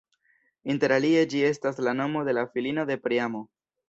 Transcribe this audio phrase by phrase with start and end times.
[0.73, 3.43] Interalie ĝi estas la nomo de la filino de Priamo.